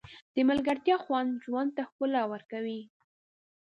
[0.35, 2.81] د ملګرتیا خوند ژوند ته ښکلا ورکوي.